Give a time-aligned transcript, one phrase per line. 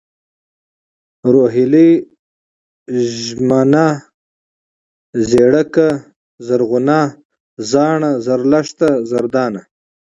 [1.33, 1.91] روهيلۍ،
[3.19, 3.87] ژمنه،
[5.27, 5.87] ژېړکه،
[6.47, 6.99] زرغونه،
[7.69, 9.61] زاڼه، زرلښته، زردانه